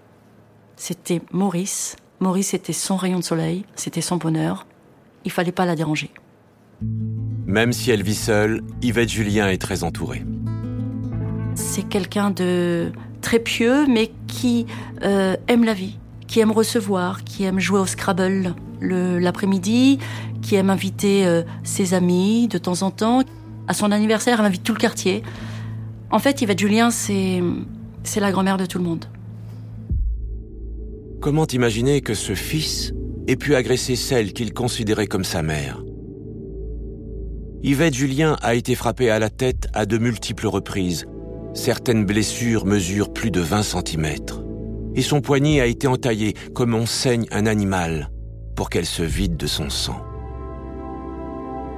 C'était 0.76 1.22
Maurice. 1.30 1.94
Maurice 2.18 2.52
était 2.54 2.72
son 2.72 2.96
rayon 2.96 3.20
de 3.20 3.24
soleil, 3.24 3.64
c'était 3.76 4.00
son 4.00 4.16
bonheur. 4.16 4.66
Il 5.24 5.30
fallait 5.30 5.52
pas 5.52 5.66
la 5.66 5.76
déranger. 5.76 6.10
Même 7.52 7.72
si 7.74 7.90
elle 7.90 8.02
vit 8.02 8.14
seule, 8.14 8.62
Yvette 8.80 9.10
Julien 9.10 9.48
est 9.48 9.58
très 9.60 9.84
entourée. 9.84 10.24
C'est 11.54 11.86
quelqu'un 11.86 12.30
de 12.30 12.90
très 13.20 13.38
pieux, 13.38 13.86
mais 13.86 14.10
qui 14.26 14.64
euh, 15.04 15.36
aime 15.48 15.64
la 15.64 15.74
vie, 15.74 15.98
qui 16.26 16.40
aime 16.40 16.50
recevoir, 16.50 17.24
qui 17.24 17.44
aime 17.44 17.60
jouer 17.60 17.78
au 17.78 17.84
Scrabble 17.86 18.54
le- 18.80 19.18
l'après-midi, 19.18 19.98
qui 20.40 20.54
aime 20.54 20.70
inviter 20.70 21.26
euh, 21.26 21.42
ses 21.62 21.92
amis 21.92 22.48
de 22.48 22.56
temps 22.56 22.80
en 22.80 22.90
temps. 22.90 23.20
À 23.68 23.74
son 23.74 23.92
anniversaire, 23.92 24.40
elle 24.40 24.46
invite 24.46 24.64
tout 24.64 24.72
le 24.72 24.80
quartier. 24.80 25.22
En 26.10 26.18
fait, 26.18 26.40
Yvette 26.40 26.58
Julien, 26.58 26.90
c'est 26.90 27.42
c'est 28.02 28.18
la 28.20 28.32
grand-mère 28.32 28.56
de 28.56 28.64
tout 28.66 28.78
le 28.78 28.84
monde. 28.84 29.04
Comment 31.20 31.46
imaginer 31.46 32.00
que 32.00 32.14
ce 32.14 32.34
fils 32.34 32.92
ait 33.28 33.36
pu 33.36 33.54
agresser 33.54 33.94
celle 33.94 34.32
qu'il 34.32 34.54
considérait 34.54 35.06
comme 35.06 35.22
sa 35.22 35.42
mère? 35.42 35.84
Yvette 37.64 37.94
Julien 37.94 38.36
a 38.42 38.56
été 38.56 38.74
frappée 38.74 39.08
à 39.08 39.20
la 39.20 39.30
tête 39.30 39.68
à 39.72 39.86
de 39.86 39.96
multiples 39.96 40.48
reprises. 40.48 41.06
Certaines 41.54 42.04
blessures 42.04 42.66
mesurent 42.66 43.12
plus 43.12 43.30
de 43.30 43.40
20 43.40 43.62
cm. 43.62 44.06
et 44.96 45.02
son 45.02 45.20
poignet 45.20 45.60
a 45.60 45.66
été 45.66 45.86
entaillé 45.86 46.34
comme 46.54 46.74
on 46.74 46.86
saigne 46.86 47.26
un 47.30 47.46
animal 47.46 48.10
pour 48.56 48.68
qu'elle 48.68 48.84
se 48.84 49.04
vide 49.04 49.36
de 49.36 49.46
son 49.46 49.70
sang. 49.70 50.00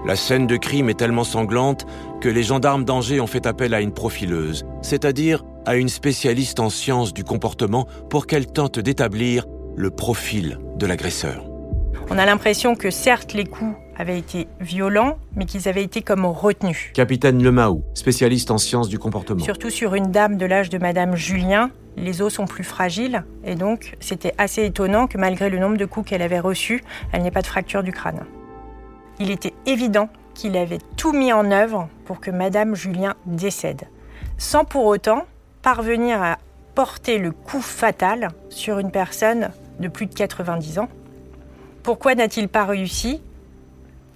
La 0.07 0.17
scène 0.17 0.47
de 0.47 0.57
crime 0.57 0.89
est 0.89 0.99
tellement 0.99 1.23
sanglante 1.23 1.85
que 2.23 2.31
les 2.31 2.43
gendarmes 2.43 2.87
d'Angers 2.87 3.21
ont 3.21 3.27
fait 3.27 3.47
appel 3.47 3.75
à 3.75 3.83
une 3.83 3.93
profileuse, 3.93 4.65
c'est-à-dire 4.81 5.45
à 5.67 5.77
une 5.77 5.91
spécialiste 5.91 6.61
en 6.61 6.71
sciences 6.71 7.13
du 7.13 7.25
comportement 7.25 7.87
pour 8.09 8.27
qu'elle 8.27 8.47
tente 8.47 8.79
d'établir 8.79 9.45
le 9.77 9.91
profil 9.91 10.59
de 10.79 10.87
l'agresseur. 10.87 11.45
On 12.09 12.17
a 12.17 12.25
l'impression 12.25 12.75
que 12.75 12.91
certes 12.91 13.35
les 13.35 13.45
coups 13.45 13.77
avaient 13.97 14.19
été 14.19 14.49
violents, 14.61 15.19
mais 15.37 15.45
qu'ils 15.45 15.69
avaient 15.69 15.83
été 15.83 16.03
comme 16.03 16.25
retenus. 16.25 16.91
Capitaine 16.95 17.43
Lemaou, 17.43 17.83
spécialiste 17.95 18.51
en 18.51 18.59
sciences 18.59 18.89
du 18.89 18.99
comportement. 18.99 19.45
Surtout 19.45 19.71
sur 19.71 19.95
une 19.95 20.11
dame 20.11 20.37
de 20.37 20.47
l'âge 20.47 20.71
de 20.71 20.79
Madame 20.79 21.17
Julien, 21.17 21.71
les 21.97 22.23
os 22.23 22.33
sont 22.33 22.47
plus 22.47 22.65
fragiles, 22.65 23.25
et 23.45 23.55
donc 23.55 23.97
c'était 24.01 24.35
assez 24.39 24.65
étonnant 24.65 25.07
que 25.07 25.19
malgré 25.19 25.51
le 25.51 25.59
nombre 25.59 25.77
de 25.77 25.85
coups 25.85 26.11
qu'elle 26.11 26.23
avait 26.23 26.41
reçus, 26.41 26.83
elle 27.13 27.23
n'ait 27.23 27.31
pas 27.31 27.43
de 27.43 27.47
fracture 27.47 27.83
du 27.83 27.93
crâne. 27.93 28.25
Il 29.21 29.31
était 29.31 29.55
évident 29.67 30.09
qu'il 30.35 30.57
avait 30.57 30.81
tout 30.97 31.13
mis 31.13 31.33
en 31.33 31.51
œuvre 31.53 31.89
pour 32.05 32.21
que 32.21 32.31
Madame 32.31 32.75
Julien 32.75 33.15
décède, 33.27 33.83
sans 34.39 34.65
pour 34.65 34.87
autant 34.87 35.25
parvenir 35.63 36.21
à 36.21 36.39
porter 36.75 37.19
le 37.19 37.31
coup 37.31 37.61
fatal 37.61 38.29
sur 38.49 38.81
une 38.81 38.91
personne 38.91 39.51
de 39.79 39.89
plus 39.89 40.07
de 40.07 40.15
90 40.15 40.81
ans. 40.81 40.89
Pourquoi 41.83 42.15
n'a-t-il 42.15 42.49
pas 42.49 42.65
réussi 42.65 43.23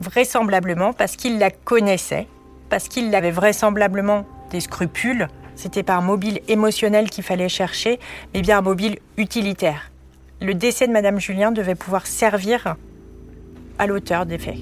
Vraisemblablement 0.01 0.93
parce 0.93 1.17
qu'il 1.17 1.39
la 1.39 1.51
connaissait, 1.51 2.27
parce 2.69 2.89
qu'il 2.89 3.15
avait 3.15 3.31
vraisemblablement 3.31 4.27
des 4.51 4.61
scrupules. 4.61 5.29
C'était 5.57 5.83
pas 5.83 5.97
un 5.97 6.01
mobile 6.03 6.41
émotionnel 6.49 7.11
qu'il 7.11 7.25
fallait 7.25 7.49
chercher, 7.49 7.99
mais 8.33 8.43
bien 8.43 8.59
un 8.59 8.63
mobile 8.63 8.99
utilitaire. 9.17 9.91
Le 10.41 10.55
décès 10.55 10.87
de 10.87 10.93
Madame 10.93 11.19
Julien 11.19 11.51
devait 11.51 11.75
pouvoir 11.75 12.07
servir 12.07 12.77
à 13.79 13.87
l'auteur 13.87 14.25
des 14.25 14.39
faits. 14.39 14.59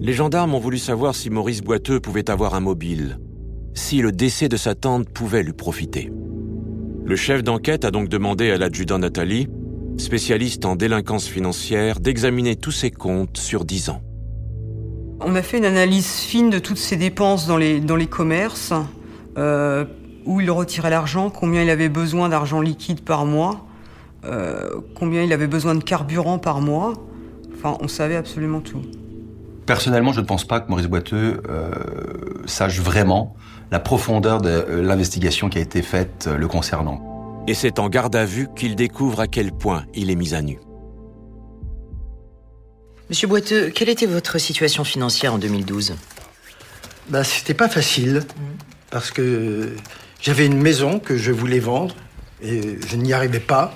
Les 0.00 0.12
gendarmes 0.12 0.54
ont 0.54 0.60
voulu 0.60 0.78
savoir 0.78 1.14
si 1.14 1.30
Maurice 1.30 1.62
Boiteux 1.62 2.00
pouvait 2.00 2.28
avoir 2.28 2.54
un 2.54 2.60
mobile, 2.60 3.18
si 3.74 4.02
le 4.02 4.12
décès 4.12 4.48
de 4.48 4.56
sa 4.56 4.74
tante 4.74 5.08
pouvait 5.08 5.42
lui 5.42 5.52
profiter. 5.52 6.10
Le 7.04 7.16
chef 7.16 7.42
d'enquête 7.42 7.84
a 7.84 7.90
donc 7.90 8.08
demandé 8.08 8.50
à 8.50 8.58
l'adjudant 8.58 8.98
Nathalie, 8.98 9.48
spécialiste 9.96 10.64
en 10.64 10.74
délinquance 10.74 11.28
financière, 11.28 12.00
d'examiner 12.00 12.56
tous 12.56 12.72
ses 12.72 12.90
comptes 12.90 13.36
sur 13.36 13.64
10 13.64 13.90
ans. 13.90 14.00
On 15.20 15.34
a 15.34 15.42
fait 15.42 15.58
une 15.58 15.64
analyse 15.64 16.06
fine 16.06 16.50
de 16.50 16.58
toutes 16.58 16.78
ses 16.78 16.96
dépenses 16.96 17.46
dans 17.46 17.56
les, 17.56 17.80
dans 17.80 17.96
les 17.96 18.06
commerces, 18.06 18.72
euh, 19.38 19.84
où 20.26 20.40
il 20.40 20.50
retirait 20.50 20.90
l'argent, 20.90 21.30
combien 21.30 21.62
il 21.62 21.70
avait 21.70 21.88
besoin 21.88 22.28
d'argent 22.28 22.60
liquide 22.60 23.00
par 23.00 23.24
mois, 23.24 23.66
euh, 24.24 24.80
combien 24.94 25.22
il 25.22 25.32
avait 25.32 25.46
besoin 25.46 25.74
de 25.74 25.82
carburant 25.82 26.38
par 26.38 26.60
mois. 26.60 26.94
Enfin, 27.56 27.76
on 27.80 27.88
savait 27.88 28.16
absolument 28.16 28.60
tout. 28.60 28.82
Personnellement, 29.66 30.12
je 30.12 30.20
ne 30.20 30.26
pense 30.26 30.44
pas 30.44 30.60
que 30.60 30.68
Maurice 30.68 30.86
Boiteux 30.86 31.42
euh, 31.48 31.70
sache 32.44 32.80
vraiment 32.80 33.34
la 33.70 33.80
profondeur 33.80 34.40
de 34.40 34.80
l'investigation 34.80 35.48
qui 35.48 35.58
a 35.58 35.62
été 35.62 35.80
faite 35.80 36.26
euh, 36.28 36.36
le 36.36 36.48
concernant. 36.48 37.42
Et 37.48 37.54
c'est 37.54 37.78
en 37.78 37.88
garde 37.88 38.14
à 38.16 38.24
vue 38.24 38.48
qu'il 38.54 38.76
découvre 38.76 39.20
à 39.20 39.26
quel 39.26 39.52
point 39.52 39.84
il 39.94 40.10
est 40.10 40.16
mis 40.16 40.34
à 40.34 40.42
nu. 40.42 40.58
Monsieur 43.14 43.28
Boiteux, 43.28 43.70
quelle 43.70 43.90
était 43.90 44.06
votre 44.06 44.38
situation 44.38 44.82
financière 44.82 45.34
en 45.34 45.38
2012 45.38 45.94
Bah, 47.10 47.22
c'était 47.22 47.54
pas 47.54 47.68
facile, 47.68 48.24
parce 48.90 49.12
que 49.12 49.76
j'avais 50.20 50.46
une 50.46 50.60
maison 50.60 50.98
que 50.98 51.16
je 51.16 51.30
voulais 51.30 51.60
vendre, 51.60 51.94
et 52.42 52.76
je 52.88 52.96
n'y 52.96 53.12
arrivais 53.12 53.38
pas, 53.38 53.72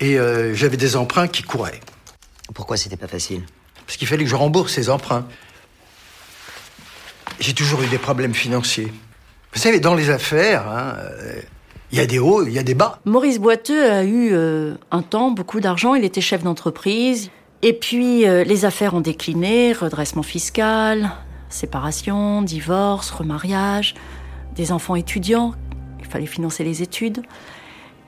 et 0.00 0.18
euh, 0.18 0.54
j'avais 0.54 0.78
des 0.78 0.96
emprunts 0.96 1.28
qui 1.28 1.42
couraient. 1.42 1.80
Pourquoi 2.54 2.78
c'était 2.78 2.96
pas 2.96 3.06
facile? 3.06 3.42
Parce 3.84 3.98
qu'il 3.98 4.08
fallait 4.08 4.24
que 4.24 4.30
je 4.30 4.34
rembourse 4.34 4.72
ces 4.72 4.88
emprunts. 4.88 5.26
J'ai 7.40 7.52
toujours 7.52 7.82
eu 7.82 7.86
des 7.88 7.98
problèmes 7.98 8.34
financiers. 8.34 8.90
Vous 9.52 9.60
savez, 9.60 9.78
dans 9.78 9.94
les 9.94 10.08
affaires, 10.08 10.66
hein, 10.70 10.94
euh, 11.00 11.42
il 11.92 11.98
y 11.98 12.00
a 12.00 12.06
des 12.06 12.18
hauts, 12.18 12.46
il 12.46 12.54
y 12.54 12.58
a 12.58 12.62
des 12.62 12.72
bas. 12.72 12.98
Maurice 13.04 13.40
Boiteux 13.40 13.90
a 13.90 14.04
eu 14.04 14.30
euh, 14.32 14.74
un 14.90 15.02
temps 15.02 15.32
beaucoup 15.32 15.60
d'argent, 15.60 15.94
il 15.94 16.04
était 16.06 16.22
chef 16.22 16.42
d'entreprise. 16.42 17.30
Et 17.62 17.72
puis 17.72 18.26
euh, 18.26 18.44
les 18.44 18.64
affaires 18.64 18.94
ont 18.94 19.00
décliné, 19.00 19.72
redressement 19.72 20.22
fiscal, 20.22 21.12
séparation, 21.48 22.42
divorce, 22.42 23.10
remariage, 23.10 23.94
des 24.54 24.72
enfants 24.72 24.96
étudiants, 24.96 25.54
il 26.00 26.06
fallait 26.06 26.26
financer 26.26 26.64
les 26.64 26.82
études. 26.82 27.22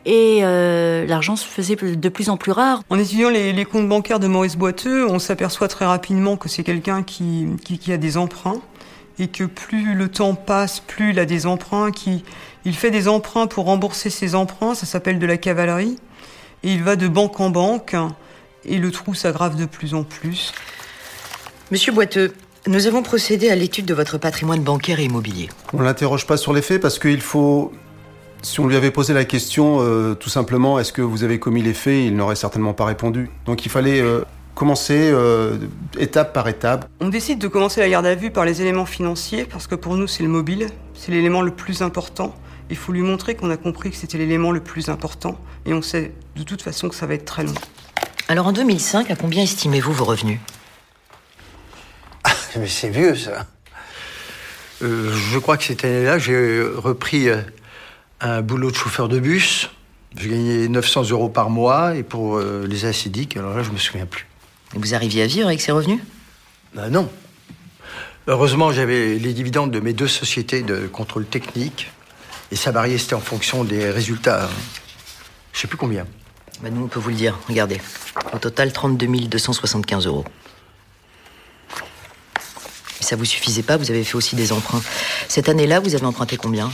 Et 0.05 0.41
euh, 0.43 1.05
l'argent 1.07 1.35
se 1.35 1.45
faisait 1.45 1.75
de 1.75 2.09
plus 2.09 2.29
en 2.29 2.37
plus 2.37 2.53
rare. 2.53 2.83
En 2.91 2.99
étudiant 2.99 3.29
les, 3.29 3.65
comptes 3.65 3.89
bancaires 3.89 4.21
de 4.21 4.29
Maurice 4.29 4.57
Boiteux, 4.57 5.05
on 5.09 5.19
s'aperçoit 5.19 5.67
très 5.67 5.85
rapidement 5.85 6.37
que 6.37 6.49
c'est 6.49 6.63
quelqu'un 6.63 7.03
qui 7.03 7.93
a 7.93 7.97
des 7.97 8.17
emprunts 8.17 8.61
et 9.19 9.29
que 9.29 9.45
plus 9.45 9.95
le 9.95 10.09
temps 10.09 10.35
passe, 10.35 10.81
plus 10.81 11.11
il 11.11 11.19
a 11.19 11.25
des 11.25 11.47
emprunts, 11.47 11.91
qui, 11.91 12.25
il 12.65 12.75
fait 12.75 12.91
des 12.91 13.09
emprunts 13.09 13.47
pour 13.47 13.67
rembourser 13.67 14.11
ses 14.11 14.35
emprunts, 14.35 14.75
ça 14.75 14.87
s'appelle 14.87 15.19
de 15.19 15.27
la 15.27 15.37
cavalerie, 15.37 15.97
et 16.63 16.73
il 16.73 16.83
va 16.83 16.97
de 16.97 17.09
banque 17.09 17.41
en 17.41 17.51
banque, 17.51 17.97
et 18.67 18.79
le 18.79 18.91
trou 18.91 19.15
s'aggrave 19.15 19.57
de 19.57 19.65
plus 19.65 19.95
en 19.95 20.03
plus. 20.03 20.53
Monsieur 21.71 21.93
Boiteux, 21.93 22.33
nous 22.69 22.87
avons 22.87 23.03
procédé 23.03 23.49
à 23.49 23.55
l'étude 23.55 23.87
de 23.87 23.95
votre 23.95 24.19
patrimoine 24.19 24.61
bancaire 24.61 24.99
et 24.99 25.05
immobilier. 25.05 25.49
On 25.73 25.81
l'interroge 25.83 26.27
pas 26.27 26.37
sur 26.37 26.53
les 26.53 26.63
faits 26.63 26.81
parce 26.81 26.99
qu'il 26.99 27.21
faut. 27.21 27.73
Si 28.43 28.61
on 28.61 28.67
lui 28.67 28.77
avait 28.77 28.91
posé 28.91 29.15
la 29.15 29.25
question, 29.25 29.79
euh, 29.81 30.15
tout 30.15 30.29
simplement, 30.29 30.79
est-ce 30.79 30.93
que 30.93 31.03
vous 31.03 31.25
avez 31.25 31.39
commis 31.39 31.63
les 31.63 31.75
faits, 31.75 32.05
il 32.07 32.15
n'aurait 32.15 32.37
certainement 32.37 32.75
pas 32.75 32.85
répondu. 32.85 33.31
Donc 33.47 33.65
il 33.65 33.71
fallait 33.71 34.01
euh, 34.01 34.23
commencer 34.55 35.11
euh, 35.13 35.59
étape 35.99 36.33
par 36.33 36.49
étape. 36.49 36.89
On 37.01 37.09
décide 37.09 37.39
de 37.39 37.49
commencer 37.49 37.81
la 37.81 37.89
garde 37.89 38.07
à 38.07 38.15
vue 38.15 38.31
par 38.31 38.45
les 38.45 38.63
éléments 38.63 38.87
financiers, 38.87 39.45
parce 39.45 39.67
que 39.67 39.75
pour 39.75 39.97
nous 39.97 40.07
c'est 40.07 40.23
le 40.23 40.29
mobile, 40.29 40.69
c'est 40.95 41.13
l'élément 41.13 41.43
le 41.43 41.51
plus 41.51 41.83
important. 41.83 42.35
Il 42.69 42.77
faut 42.77 42.93
lui 42.93 43.03
montrer 43.03 43.37
qu'on 43.37 43.51
a 43.51 43.57
compris 43.57 43.91
que 43.91 43.97
c'était 43.97 44.19
l'élément 44.19 44.51
le 44.51 44.61
plus 44.61 44.89
important, 44.89 45.39
et 45.67 45.75
on 45.75 45.83
sait 45.83 46.13
de 46.37 46.43
toute 46.43 46.63
façon 46.63 46.89
que 46.89 46.95
ça 46.95 47.07
va 47.07 47.15
être 47.15 47.25
très 47.25 47.45
long. 47.45 47.55
Alors 48.29 48.49
en 48.49 48.53
2005, 48.53 49.11
à 49.11 49.17
combien 49.17 49.45
estimez-vous 49.45 49.93
vos 49.93 50.05
revenus? 50.05 50.41
Mais 52.57 52.67
c'est 52.67 52.89
vieux, 52.89 53.15
ça. 53.15 53.47
Euh, 54.83 55.15
je 55.31 55.39
crois 55.39 55.57
que 55.57 55.63
cette 55.63 55.85
année-là, 55.85 56.19
j'ai 56.19 56.61
repris 56.61 57.29
euh, 57.29 57.41
un 58.21 58.43
boulot 58.43 58.73
de 58.73 58.77
chauffeur 58.77 59.09
de 59.09 59.21
bus. 59.21 59.71
J'ai 60.19 60.31
gagné 60.31 60.69
900 60.69 61.11
euros 61.11 61.29
par 61.29 61.51
mois, 61.51 61.95
et 61.95 62.03
pour 62.03 62.39
euh, 62.39 62.67
les 62.67 62.85
acidiques, 62.85 63.37
alors 63.37 63.57
là, 63.57 63.63
je 63.63 63.71
me 63.71 63.79
souviens 63.79 64.07
plus. 64.07 64.27
Et 64.75 64.79
Vous 64.79 64.95
arriviez 64.95 65.23
à 65.23 65.27
vivre 65.27 65.47
avec 65.47 65.61
ces 65.61 65.71
revenus? 65.71 66.01
Ben 66.75 66.89
non. 66.89 67.09
Heureusement, 68.27 68.73
j'avais 68.73 69.19
les 69.19 69.35
dividendes 69.35 69.71
de 69.71 69.79
mes 69.79 69.93
deux 69.93 70.09
sociétés 70.09 70.63
de 70.63 70.89
contrôle 70.89 71.27
technique, 71.27 71.93
et 72.51 72.57
ça 72.57 72.73
variait, 72.73 72.99
c'était 72.99 73.15
en 73.15 73.21
fonction 73.21 73.63
des 73.63 73.89
résultats. 73.89 74.49
Je 75.53 75.61
sais 75.61 75.69
plus 75.69 75.79
combien. 75.79 76.07
Bah, 76.63 76.71
Nous, 76.71 76.85
on 76.85 76.89
peut 76.89 77.01
vous 77.01 77.11
le 77.11 77.17
dire. 77.17 77.39
Regardez. 77.49 77.81
Au 78.33 78.39
total, 78.39 78.73
32 78.73 79.07
275 79.27 80.07
euros. 80.07 80.25
Mais 82.99 83.07
ça 83.07 83.17
vous 83.17 83.25
suffisait 83.25 83.63
pas, 83.63 83.77
vous 83.77 83.91
avez 83.91 84.05
fait 84.05 84.17
aussi 84.17 84.37
des 84.37 84.53
emprunts. 84.53 84.83
Cette 85.29 85.49
année-là, 85.49 85.81
vous 85.81 85.95
avez 85.95 86.07
emprunté 86.07 86.37
combien? 86.37 86.71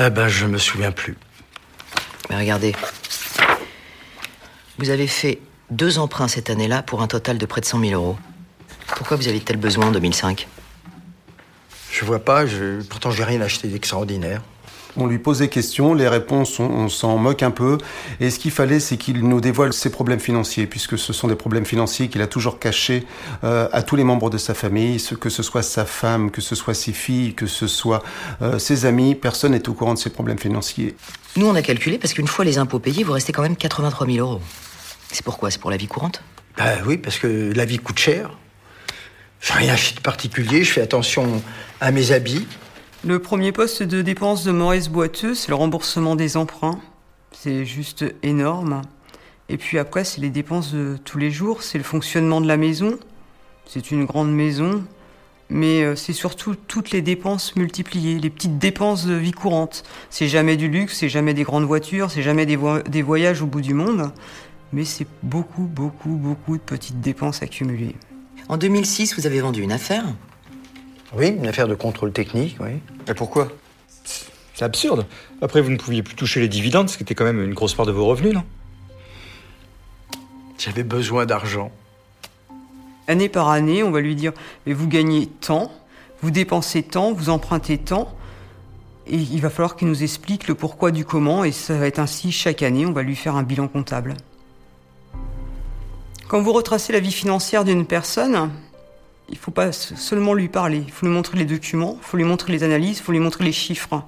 Eh 0.00 0.10
ben, 0.10 0.28
je 0.28 0.46
me 0.46 0.58
souviens 0.58 0.92
plus. 0.92 1.16
Mais 2.30 2.36
regardez. 2.36 2.74
Vous 4.78 4.90
avez 4.90 5.06
fait 5.06 5.40
deux 5.70 5.98
emprunts 5.98 6.28
cette 6.28 6.50
année-là 6.50 6.82
pour 6.82 7.02
un 7.02 7.08
total 7.08 7.36
de 7.38 7.46
près 7.46 7.60
de 7.60 7.66
100 7.66 7.80
000 7.80 7.92
euros. 7.92 8.16
Pourquoi 8.86 9.16
vous 9.16 9.28
avez 9.28 9.40
tel 9.40 9.56
besoin 9.56 9.86
en 9.86 9.92
2005 9.92 10.46
Je 11.90 12.04
vois 12.04 12.24
pas, 12.24 12.46
je... 12.46 12.80
pourtant 12.82 13.10
j'ai 13.10 13.24
rien 13.24 13.40
acheté 13.40 13.68
d'extraordinaire. 13.68 14.42
On 14.96 15.06
lui 15.06 15.18
pose 15.18 15.38
des 15.38 15.48
questions, 15.48 15.94
les 15.94 16.08
réponses, 16.08 16.58
on, 16.58 16.64
on 16.64 16.88
s'en 16.88 17.18
moque 17.18 17.42
un 17.42 17.50
peu. 17.52 17.78
Et 18.20 18.30
ce 18.30 18.38
qu'il 18.38 18.50
fallait, 18.50 18.80
c'est 18.80 18.96
qu'il 18.96 19.20
nous 19.28 19.40
dévoile 19.40 19.72
ses 19.72 19.90
problèmes 19.90 20.18
financiers, 20.18 20.66
puisque 20.66 20.98
ce 20.98 21.12
sont 21.12 21.28
des 21.28 21.36
problèmes 21.36 21.66
financiers 21.66 22.08
qu'il 22.08 22.22
a 22.22 22.26
toujours 22.26 22.58
cachés 22.58 23.06
euh, 23.44 23.68
à 23.72 23.82
tous 23.82 23.94
les 23.96 24.02
membres 24.04 24.30
de 24.30 24.38
sa 24.38 24.54
famille, 24.54 24.98
ce- 24.98 25.14
que 25.14 25.28
ce 25.30 25.42
soit 25.42 25.62
sa 25.62 25.84
femme, 25.84 26.30
que 26.30 26.40
ce 26.40 26.54
soit 26.56 26.74
ses 26.74 26.92
filles, 26.92 27.34
que 27.34 27.46
ce 27.46 27.66
soit 27.68 28.02
euh, 28.42 28.58
ses 28.58 28.86
amis. 28.86 29.14
Personne 29.14 29.52
n'est 29.52 29.68
au 29.68 29.74
courant 29.74 29.94
de 29.94 29.98
ses 29.98 30.10
problèmes 30.10 30.38
financiers. 30.38 30.96
Nous, 31.36 31.46
on 31.46 31.54
a 31.54 31.62
calculé 31.62 31.98
parce 31.98 32.14
qu'une 32.14 32.26
fois 32.26 32.44
les 32.44 32.58
impôts 32.58 32.80
payés, 32.80 33.04
vous 33.04 33.12
restez 33.12 33.32
quand 33.32 33.42
même 33.42 33.56
83 33.56 34.06
000 34.06 34.18
euros. 34.26 34.40
C'est 35.12 35.22
pourquoi? 35.24 35.50
C'est 35.50 35.60
pour 35.60 35.70
la 35.70 35.76
vie 35.76 35.86
courante? 35.86 36.22
Ben 36.56 36.78
oui, 36.86 36.96
parce 36.96 37.18
que 37.18 37.52
la 37.54 37.64
vie 37.64 37.78
coûte 37.78 37.98
cher. 37.98 38.30
J'ai 39.40 39.54
rien 39.54 39.74
acheté 39.74 39.94
de 39.96 40.00
particulier, 40.00 40.64
je 40.64 40.72
fais 40.72 40.80
attention 40.80 41.40
à 41.80 41.92
mes 41.92 42.10
habits. 42.10 42.46
Le 43.04 43.20
premier 43.20 43.52
poste 43.52 43.84
de 43.84 44.02
dépense 44.02 44.42
de 44.42 44.50
Maurice 44.50 44.88
Boiteux, 44.88 45.32
c'est 45.36 45.50
le 45.50 45.54
remboursement 45.54 46.16
des 46.16 46.36
emprunts. 46.36 46.80
C'est 47.30 47.64
juste 47.64 48.04
énorme. 48.24 48.82
Et 49.48 49.56
puis 49.56 49.78
après, 49.78 50.04
c'est 50.04 50.20
les 50.20 50.30
dépenses 50.30 50.72
de 50.72 50.98
tous 51.04 51.16
les 51.16 51.30
jours, 51.30 51.62
c'est 51.62 51.78
le 51.78 51.84
fonctionnement 51.84 52.40
de 52.40 52.48
la 52.48 52.56
maison. 52.56 52.98
C'est 53.66 53.92
une 53.92 54.04
grande 54.04 54.32
maison. 54.32 54.84
mais 55.48 55.82
euh, 55.82 55.94
c'est 55.94 56.12
surtout 56.12 56.56
toutes 56.56 56.90
les 56.90 57.00
dépenses 57.00 57.54
multipliées, 57.54 58.18
les 58.18 58.30
petites 58.30 58.58
dépenses 58.58 59.06
de 59.06 59.14
vie 59.14 59.32
courante. 59.32 59.84
C'est 60.10 60.26
jamais 60.26 60.56
du 60.56 60.68
luxe, 60.68 60.98
c'est 60.98 61.08
jamais 61.08 61.34
des 61.34 61.44
grandes 61.44 61.64
voitures, 61.64 62.10
c'est 62.10 62.22
jamais 62.22 62.46
des, 62.46 62.58
des 62.88 63.02
voyages 63.02 63.42
au 63.42 63.46
bout 63.46 63.62
du 63.62 63.74
monde, 63.74 64.10
mais 64.72 64.84
c'est 64.84 65.06
beaucoup, 65.22 65.62
beaucoup, 65.62 66.16
beaucoup 66.16 66.56
de 66.56 66.62
petites 66.62 67.00
dépenses 67.00 67.42
accumulées. 67.42 67.94
En 68.48 68.56
2006, 68.56 69.14
vous 69.16 69.26
avez 69.26 69.40
vendu 69.40 69.62
une 69.62 69.72
affaire 69.72 70.04
Oui, 71.14 71.28
une 71.28 71.46
affaire 71.46 71.68
de 71.68 71.74
contrôle 71.74 72.12
technique, 72.12 72.56
oui. 72.60 72.80
Et 73.08 73.14
pourquoi? 73.14 73.48
C'est 74.54 74.64
absurde. 74.64 75.06
Après, 75.40 75.60
vous 75.60 75.70
ne 75.70 75.76
pouviez 75.76 76.02
plus 76.02 76.14
toucher 76.14 76.40
les 76.40 76.48
dividendes, 76.48 76.90
ce 76.90 76.96
qui 76.96 77.02
était 77.02 77.14
quand 77.14 77.24
même 77.24 77.42
une 77.42 77.54
grosse 77.54 77.74
part 77.74 77.86
de 77.86 77.92
vos 77.92 78.06
revenus, 78.06 78.34
non? 78.34 78.42
J'avais 80.58 80.82
besoin 80.82 81.24
d'argent. 81.24 81.70
Année 83.06 83.28
par 83.28 83.48
année, 83.48 83.82
on 83.82 83.90
va 83.90 84.00
lui 84.00 84.16
dire 84.16 84.32
mais 84.66 84.72
vous 84.72 84.88
gagnez 84.88 85.26
tant, 85.26 85.72
vous 86.20 86.30
dépensez 86.30 86.82
tant, 86.82 87.12
vous 87.12 87.30
empruntez 87.30 87.78
tant. 87.78 88.12
Et 89.06 89.16
il 89.16 89.40
va 89.40 89.48
falloir 89.48 89.76
qu'il 89.76 89.88
nous 89.88 90.02
explique 90.02 90.48
le 90.48 90.54
pourquoi 90.54 90.90
du 90.90 91.04
comment, 91.04 91.44
et 91.44 91.52
ça 91.52 91.78
va 91.78 91.86
être 91.86 92.00
ainsi 92.00 92.32
chaque 92.32 92.62
année, 92.62 92.84
on 92.84 92.92
va 92.92 93.02
lui 93.02 93.16
faire 93.16 93.36
un 93.36 93.44
bilan 93.44 93.68
comptable. 93.68 94.14
Quand 96.26 96.42
vous 96.42 96.52
retracez 96.52 96.92
la 96.92 97.00
vie 97.00 97.12
financière 97.12 97.64
d'une 97.64 97.86
personne, 97.86 98.50
il 99.28 99.36
faut 99.36 99.50
pas 99.50 99.72
seulement 99.72 100.34
lui 100.34 100.48
parler, 100.48 100.82
il 100.86 100.92
faut 100.92 101.06
lui 101.06 101.12
montrer 101.12 101.38
les 101.38 101.44
documents, 101.44 101.96
il 102.00 102.04
faut 102.04 102.16
lui 102.16 102.24
montrer 102.24 102.52
les 102.52 102.62
analyses, 102.62 102.98
il 102.98 103.02
faut 103.02 103.12
lui 103.12 103.20
montrer 103.20 103.44
les 103.44 103.52
chiffres. 103.52 104.04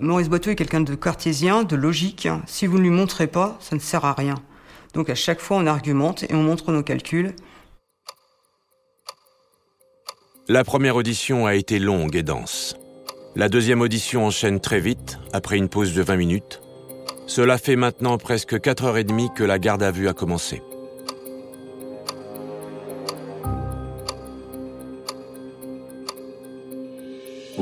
Maurice 0.00 0.28
Boiteux 0.28 0.52
est 0.52 0.56
quelqu'un 0.56 0.80
de 0.80 0.94
cartésien, 0.94 1.62
de 1.62 1.76
logique. 1.76 2.28
Si 2.46 2.66
vous 2.66 2.78
ne 2.78 2.82
lui 2.82 2.90
montrez 2.90 3.26
pas, 3.26 3.56
ça 3.60 3.76
ne 3.76 3.80
sert 3.80 4.04
à 4.04 4.14
rien. 4.14 4.36
Donc 4.94 5.10
à 5.10 5.14
chaque 5.14 5.40
fois, 5.40 5.58
on 5.58 5.66
argumente 5.66 6.24
et 6.24 6.34
on 6.34 6.42
montre 6.42 6.72
nos 6.72 6.82
calculs. 6.82 7.34
La 10.48 10.64
première 10.64 10.96
audition 10.96 11.46
a 11.46 11.54
été 11.54 11.78
longue 11.78 12.16
et 12.16 12.22
dense. 12.22 12.76
La 13.36 13.48
deuxième 13.48 13.80
audition 13.80 14.26
enchaîne 14.26 14.60
très 14.60 14.80
vite, 14.80 15.18
après 15.32 15.56
une 15.56 15.68
pause 15.68 15.94
de 15.94 16.02
20 16.02 16.16
minutes. 16.16 16.60
Cela 17.26 17.56
fait 17.56 17.76
maintenant 17.76 18.18
presque 18.18 18.54
4h30 18.54 19.32
que 19.32 19.44
la 19.44 19.58
garde 19.58 19.82
à 19.82 19.90
vue 19.90 20.08
a 20.08 20.12
commencé. 20.12 20.62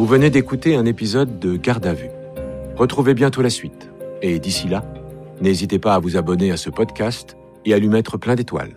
Vous 0.00 0.06
venez 0.06 0.30
d'écouter 0.30 0.76
un 0.76 0.86
épisode 0.86 1.38
de 1.40 1.56
Garde 1.56 1.84
à 1.84 1.92
vue. 1.92 2.08
Retrouvez 2.74 3.12
bientôt 3.12 3.42
la 3.42 3.50
suite. 3.50 3.90
Et 4.22 4.38
d'ici 4.38 4.66
là, 4.66 4.82
n'hésitez 5.42 5.78
pas 5.78 5.92
à 5.92 5.98
vous 5.98 6.16
abonner 6.16 6.50
à 6.52 6.56
ce 6.56 6.70
podcast 6.70 7.36
et 7.66 7.74
à 7.74 7.78
lui 7.78 7.90
mettre 7.90 8.16
plein 8.16 8.34
d'étoiles. 8.34 8.74